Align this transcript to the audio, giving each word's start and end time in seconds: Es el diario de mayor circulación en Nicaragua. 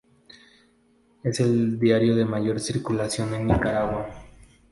Es 1.23 1.39
el 1.41 1.77
diario 1.79 2.15
de 2.15 2.25
mayor 2.25 2.59
circulación 2.59 3.35
en 3.35 3.45
Nicaragua. 3.45 4.09